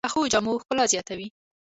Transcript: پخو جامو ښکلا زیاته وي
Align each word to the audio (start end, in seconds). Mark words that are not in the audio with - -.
پخو 0.07 0.19
جامو 0.31 0.53
ښکلا 0.61 0.85
زیاته 0.91 1.13
وي 1.17 1.27